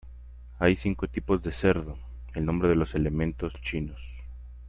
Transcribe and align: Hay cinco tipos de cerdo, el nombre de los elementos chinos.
Hay 0.57 0.77
cinco 0.77 1.07
tipos 1.07 1.43
de 1.43 1.51
cerdo, 1.53 1.95
el 2.33 2.43
nombre 2.43 2.69
de 2.69 2.73
los 2.75 2.95
elementos 2.95 3.53
chinos. 3.61 4.01